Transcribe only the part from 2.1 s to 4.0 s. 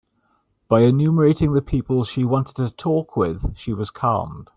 wanted to talk with, she was